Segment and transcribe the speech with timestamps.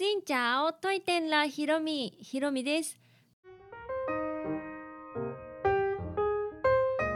[0.00, 2.98] しんちゃおといてんらひろみひろみです。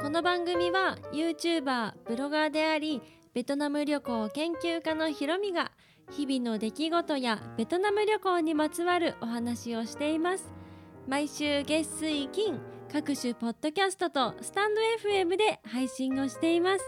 [0.02, 3.00] この番組は YouTuber ブロガーであり
[3.32, 5.72] ベトナム旅行研究家のひろみが
[6.10, 10.52] 日々の出来事やベトナム旅行にまつわるお話をしています。
[11.08, 12.60] 毎週月水金
[12.92, 16.84] 各種ポッドキャストとスタンド FM で配信をしています。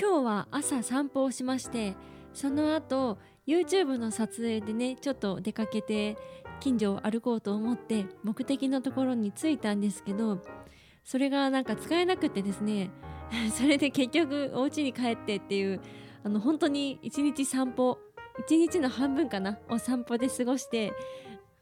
[0.00, 1.94] 今日は朝散歩をしまして
[2.32, 6.16] その後 YouTube の撮影でねちょっと出かけて
[6.60, 10.40] 近所を歩こうと思って目的のところに着いたんですけど
[11.04, 12.90] それがなんか使えなくてですね
[13.54, 15.80] それで結局お家に帰ってっていう
[16.24, 17.98] あの本当に一日散歩
[18.40, 20.92] 一日の半分かなお散歩で過ごして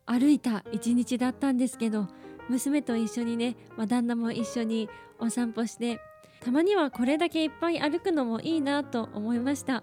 [0.07, 2.09] 歩いた一日だったんですけど
[2.49, 6.01] 娘と一緒にね、まあ、旦那も一緒にお散歩して
[6.41, 9.83] たまにはこれだけいっぱい歩くのもいいなと思いました。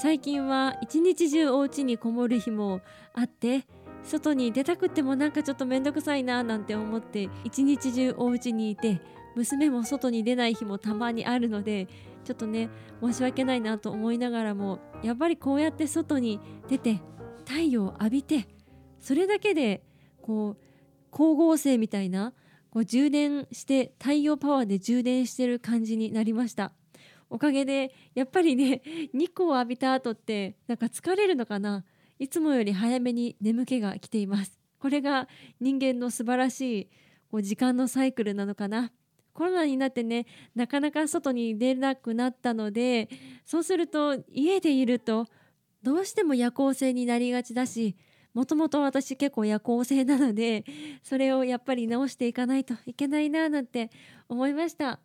[0.00, 2.80] 最近は一日中お家にこもる日も
[3.14, 3.66] あって
[4.02, 9.00] 外に出たくってもなんかちょっと面倒くさいななんて思って一日中お家にいて
[9.34, 11.86] 娘も外に出ない日もたまにあるので
[12.24, 12.70] ちょっとね
[13.02, 17.00] 申し訳ないなと思いながらもやっぱりこうやって外に出て
[17.46, 18.48] 太陽を浴びて
[19.00, 19.82] それだけで
[20.22, 20.68] こう
[21.12, 22.34] 光合成みたいな
[22.70, 26.72] こう充電して太陽パワーで充電してる感じになりました。
[27.30, 31.84] おかげでやっぱりね 日光を浴びた後ってなんか疲れるのかな。
[32.18, 34.58] いつもより早めに眠気が来ています。
[34.80, 35.28] これが
[35.60, 36.88] 人間の素晴らしい
[37.30, 38.92] こう時間のサイクルなのかな。
[39.38, 40.26] コロナになってね
[40.56, 43.08] なかなか外に出なくなったので
[43.44, 45.26] そうすると家でいると
[45.80, 47.96] どうしても夜行性になりがちだし
[48.34, 50.64] もともと私結構夜行性なので
[51.04, 53.90] それをやっぱり直していかないといけないななんて
[54.28, 54.98] 思いました。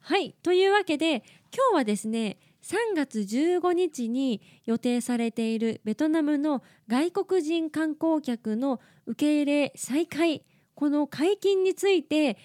[0.00, 12.36] はいというわけで今日はですね3月15日に予定されているベトナムの外国人観光客の受け入れ再開この解禁について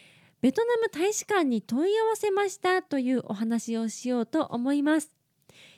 [0.42, 5.14] ベトナム大使館に問い合わせましたというお話をしようと思います。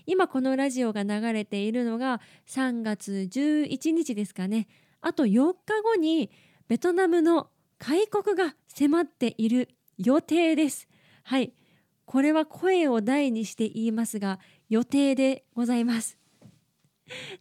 [0.08, 4.68] 今このラジオが流れているのが3月11日ですかね。
[5.02, 6.32] あと4日後に
[6.68, 10.88] ベトナムの開国が迫っている予定です。
[11.24, 11.54] はい。
[12.06, 14.40] これは声を大にして言いますが
[14.70, 16.18] 予定でございます。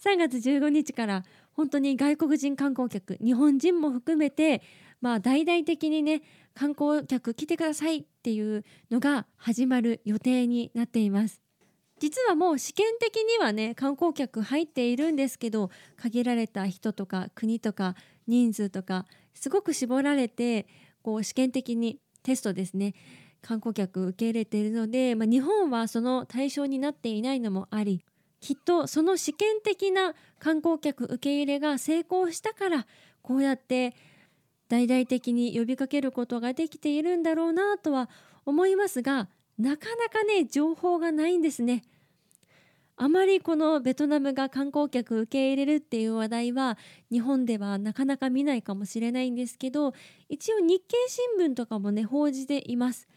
[0.05, 4.63] 3月15日から本当に外国人観光客日本人も含めて
[5.01, 6.23] まあ大々的にね
[6.55, 11.41] 観光客来てくださいっていうのが始まる予定になっています。
[12.01, 17.95] 実はもう試験的にはね観光客入っているんですけど限られた人とか国とか
[18.27, 20.67] 人数とかすごく絞られて
[21.03, 22.95] こう試験的にテストですね。
[23.45, 28.03] 観光客受け入れているので、まあ、日本はその対象になっていないのもあり
[28.41, 32.87] きっとその試験的な観光客受け入れが成功したから
[33.23, 33.95] こうやって
[34.69, 38.09] 大々的に呼びかけることができているんだろうなとは
[38.47, 39.29] 思いますが
[39.59, 41.85] なかなかね情報がないんですね。
[42.97, 46.79] あまりこのベトナムが観光客受け入れるっていう話題は
[47.11, 49.95] 日本ではなかなか見ないかもしれないんですけど
[50.29, 53.09] 一応日経新聞とかもね報じています。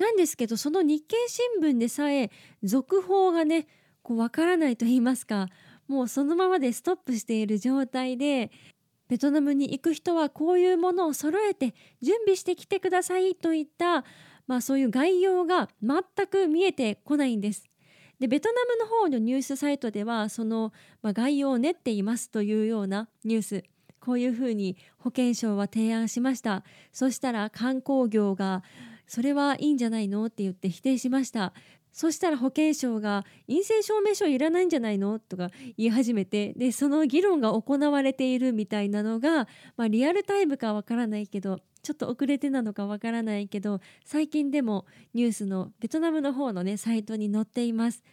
[0.00, 2.30] なんですけどその日経新聞でさえ
[2.62, 3.66] 続報がね
[4.02, 5.48] こう分からないと言いますか
[5.88, 8.50] もうそのままでストップしている状態で
[9.08, 14.04] ベトナムに行く人はこういうものを揃えて準備してきてくださいといった、
[14.46, 17.64] まあ、そういう概要が全く見えてこないんです。
[18.20, 20.72] でベトナムの方のニュースサイトではその、
[21.02, 23.64] まあ、概要を練っていますというようなニュース
[23.98, 26.62] こういうふうに保健省は提案しました
[26.92, 28.62] そしたら観光業が
[29.10, 30.24] それはいいんじゃないの？
[30.26, 31.52] って言って否定しました
[31.92, 35.18] そしたら保健省が陰性証明書いらないんじゃないの？
[35.18, 48.04] とか言い始めてでその議論が行われているみたいなのが、まあ、リアルタイムかわからないけどちょっと遅れてなのかわからないけど最近でもニュースのベトナムの方のねサイトに載っています。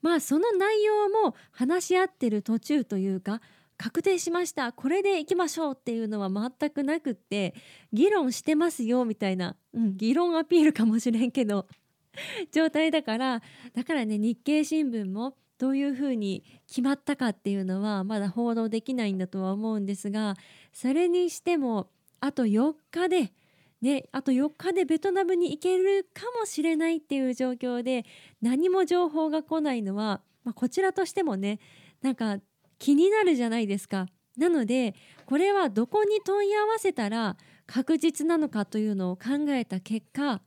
[0.00, 3.40] まあその内容も話し合ってる途中というか
[3.82, 4.70] 確定しました。
[4.70, 7.52] これでいきましょうっていうのは全くなくって
[7.92, 11.66] 議論してますよみたいな、うん、議論アピールかもしれんけど
[12.52, 13.42] 状態だから
[13.74, 20.36] だからね日経新聞もどういうふうに決まったかっていうのはまだ報道できないんだとは思うんですが
[20.72, 21.90] それにしても
[22.20, 23.32] あと4日で
[23.80, 28.06] ね、あと4日でベトナムに行けるかもしれないっていう状況で
[28.40, 31.58] 何も情報が来ないのは、まあ、こちらとしてもね
[32.00, 32.38] なんか
[32.82, 34.08] 気になるじゃないですか。
[34.36, 37.36] なのでこれはどこに問い合わせたら
[37.66, 40.40] 確実なのかというのを考えた結果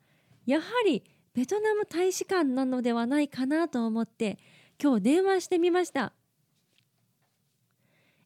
[0.46, 1.04] やはり
[1.34, 4.38] ベトナム大使館なのではないかなと思って
[4.82, 6.14] 今日電話してみました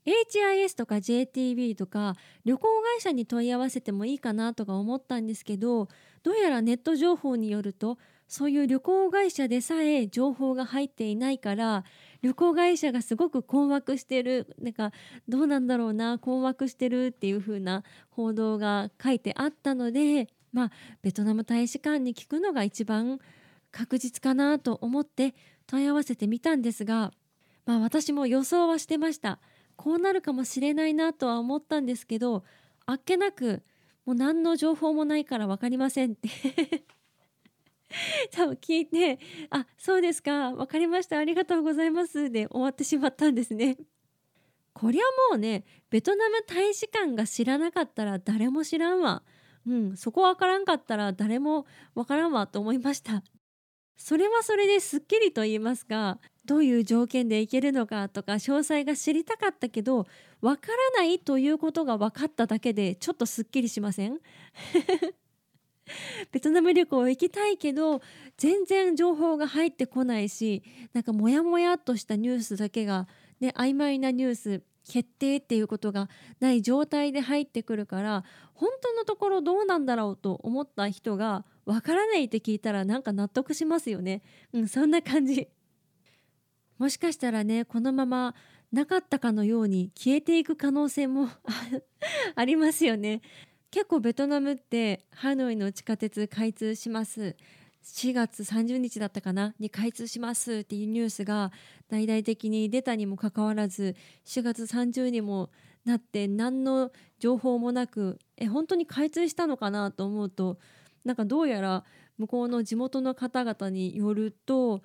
[0.06, 2.16] HIS とか JTB とか
[2.46, 5.88] 旅行会社に問い合わせてもいいかなとか思ったんですけど
[6.24, 11.84] どうやらネット情報によるとそういう旅行会社でさえ情報が入っていないから
[12.22, 14.92] 旅行会社がすごく困惑してるなんか
[15.28, 20.72] どうなんだろうな困惑してるっていう風な報道が書いてあったのでまあ
[21.02, 23.20] ベトナム大使館に聞くのが一番
[23.72, 25.34] 確実かなと思って
[25.66, 27.12] 問い合わせてみたんですが
[27.66, 29.40] まあ私も予想はしてました。
[29.76, 32.44] こうなるかもしれないなとは思ったんですけど
[32.86, 33.64] あっけなく
[34.06, 36.30] もう何の情報もないから分かりませんって。
[38.32, 39.20] 多分聞いて
[39.50, 43.78] 「あそうですか分かりましたありがとうございます」で終わってしまったんですね。
[44.74, 49.24] こりゃもうねベトナム大使館が知らなかったら誰も知らんわ。
[49.68, 53.24] うん、そこ分からんかったら誰も分からんわと思いました。
[53.98, 60.08] それはそれですっきりと言いますかどういう条件で行けるのかとか詳細が知りたかったけど
[60.40, 64.20] 分からないということが分かっただけでちょっとすっきりしません？
[66.32, 68.02] ベトナム旅行行きたいけど
[68.38, 70.64] 全然情報が入ってこないし
[70.94, 73.08] なんかモヤモヤっとしたニュースだけが、
[73.40, 76.10] ね、曖昧なニュース決定っていうことが
[76.40, 84.24] ない状態で入ってくるから本当のところどうなんだろうと思った人がわからないって聞いたらなんか納得しますよね。
[84.54, 85.48] うん、そんな感じ。
[86.80, 88.34] もしかしたらねこのまま
[88.72, 91.30] なかったかのように消えていく可能性も
[92.36, 93.22] ありますよね。
[93.72, 97.36] 結構ベトナムってハノイの地下鉄開通します。
[97.84, 99.54] 4月30日だったかな？
[99.60, 101.52] に開通しますっていうニュースが
[101.88, 103.96] 大々的に出たにもかかわらず
[104.26, 105.52] 4月30にも
[105.86, 110.58] なって何の情報もなくえ本当に開通したのかなと思うと
[111.06, 111.86] なんかどうやら
[112.18, 114.82] 向こうの地元の方々によると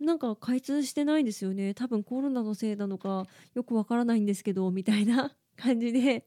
[0.00, 1.74] なんか開通してないんですよね。
[1.74, 6.24] 多分コロナのせいなのかよくわからないんですけどみたいな感じで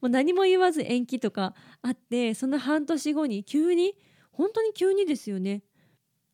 [0.00, 3.94] もう何も言わず延期とかあってその半年後に急に
[4.32, 5.62] 本当に急にですよね。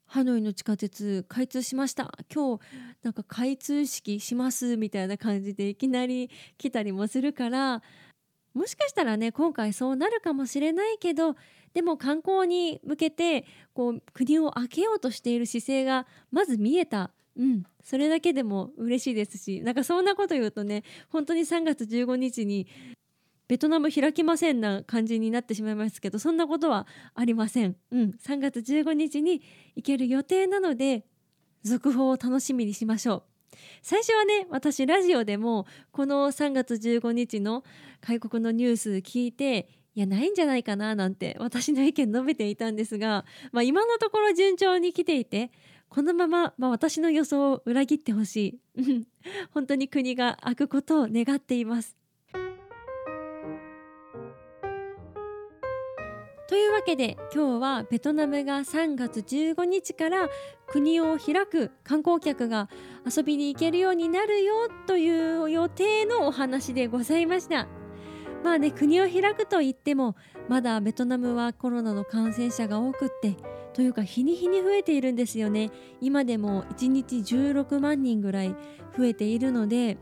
[0.09, 2.13] ハノイの地下鉄開通しました。
[2.33, 2.63] 今日
[3.03, 7.83] なんか開通式しますみたいな感じでいきなり来たりもするから
[8.55, 11.37] もしかしたらね今回そうなるかもしれないけど
[11.75, 13.45] でも観光に向けて
[13.75, 17.11] こう国を開けようとしている姿勢がまず見えた。
[17.39, 22.67] うん、それだけでも嬉しいですしなんかそんなこと言うとね本当に3月15日に
[23.49, 27.77] ベトナム開きませんな感じになってしまいますけどそんなことはありません。
[27.93, 29.43] うん、3月15日に
[29.77, 31.05] 行ける予定なので
[31.63, 33.23] 続報を楽しみにしましょう。
[33.83, 37.65] 最初はね私ラジオでもこの3月15日の
[38.01, 45.51] 開国のニュース聞いていやないんじゃないかななんて私の意見述べていたんですが、まあ、今のところ順調に来ていて
[45.89, 49.07] このまま、まあ、私の予想を裏切ってほしい
[49.53, 51.97] 本当に国が開くことを願っています。
[56.49, 60.29] というわけで今日はベトナムが3月15日から
[60.69, 62.69] 国を開く観光客が
[63.05, 67.67] 遊びに行けるようになるよという予定のお話でございました。
[68.45, 70.15] まあね国を開くといっても
[70.49, 73.35] まだベトナムはコロナの感染者が多くって
[73.75, 75.73] というか日に日に増えているんですよね。
[76.01, 78.55] 今でも1日16万人ぐらい
[78.97, 79.99] 増えているので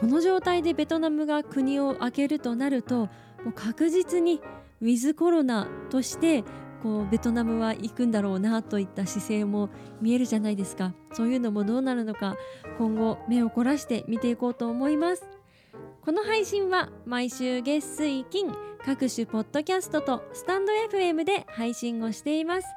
[0.00, 3.10] この状態でベトナムが国を開けるとなると
[3.44, 4.40] もう確実に
[4.80, 6.44] ウィズコロナとして
[6.82, 9.68] こうベトナムは行くんだろうなといった姿勢も
[10.00, 10.94] 見えるじゃないですか。
[11.12, 12.36] そういうのもどうなるのか
[12.78, 15.28] 今後目を凝らして見ていこうと思います。
[16.00, 22.68] この配信は毎週月水金各種ポッドキャストとスタンド FM で配信をしています。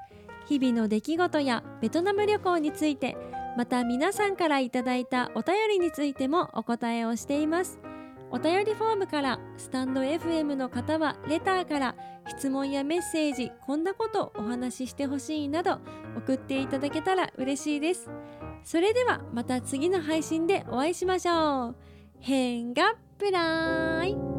[0.46, 3.16] 日々の出来事やベトナム旅行について
[3.56, 7.80] また皆さんからいただいたお便りについてもお答えをしています。
[8.34, 11.96] お便りフォームからスタンド FM の方はレターから
[12.28, 15.78] 質問やメッセージこんなことお話ししてほしいなど
[16.18, 18.10] 送っていただけたら嬉しいです。
[18.64, 21.76] それではまた次の配信でお会いしましょう。
[22.20, 24.33] 変がプライ